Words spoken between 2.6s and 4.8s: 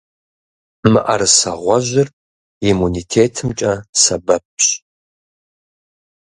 иммунитетымкӀэ сэбэпщ.